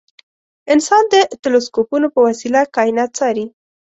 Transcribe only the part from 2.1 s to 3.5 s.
په وسیله کاینات څاري.